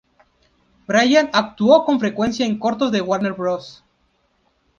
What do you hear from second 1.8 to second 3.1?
con frecuencia en cortos de